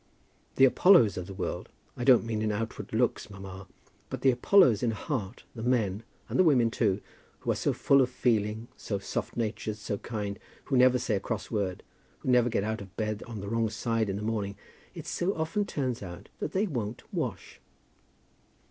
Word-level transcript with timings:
"The 0.55 0.65
Apollos 0.65 1.15
of 1.15 1.27
the 1.27 1.33
world, 1.35 1.69
I 1.95 2.03
don't 2.03 2.25
mean 2.25 2.41
in 2.41 2.51
outward 2.51 2.91
looks, 2.91 3.29
mamma, 3.29 3.67
but 4.09 4.21
the 4.21 4.31
Apollos 4.31 4.81
in 4.81 4.89
heart, 4.89 5.43
the 5.53 5.61
men, 5.61 6.01
and 6.27 6.39
the 6.39 6.43
women 6.43 6.71
too, 6.71 7.01
who 7.41 7.51
are 7.51 7.55
so 7.55 7.71
full 7.71 8.01
of 8.01 8.09
feeling, 8.09 8.67
so 8.75 8.97
soft 8.97 9.37
natured, 9.37 9.75
so 9.77 9.99
kind, 9.99 10.39
who 10.63 10.75
never 10.75 10.97
say 10.97 11.15
a 11.17 11.19
cross 11.19 11.51
word, 11.51 11.83
who 12.21 12.31
never 12.31 12.49
get 12.49 12.63
out 12.63 12.81
of 12.81 12.97
bed 12.97 13.21
on 13.27 13.41
the 13.41 13.47
wrong 13.47 13.69
side 13.69 14.09
in 14.09 14.15
the 14.15 14.23
morning, 14.23 14.55
it 14.95 15.05
so 15.05 15.35
often 15.35 15.65
turns 15.67 16.01
out 16.01 16.29
that 16.39 16.51
they 16.51 16.65
won't 16.65 17.03
wash." 17.13 17.59